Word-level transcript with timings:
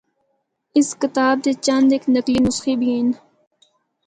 اس 0.77 0.87
کتاب 1.01 1.35
دے 1.43 1.51
چند 1.65 1.89
اک 1.95 2.03
نقلی 2.15 2.39
نسخے 2.45 2.73
بھی 2.79 2.89
ہن۔ 2.95 3.07